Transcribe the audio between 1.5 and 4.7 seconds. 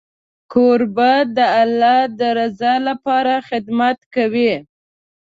الله د رضا لپاره خدمت کوي.